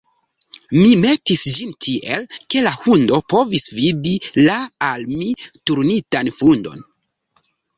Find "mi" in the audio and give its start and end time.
0.75-0.85, 5.13-5.31